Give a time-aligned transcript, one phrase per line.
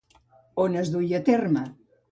[0.63, 1.67] On es duia a terme?